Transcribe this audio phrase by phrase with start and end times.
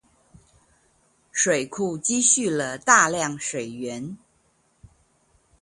[1.31, 4.17] 水庫蓄積了大量水源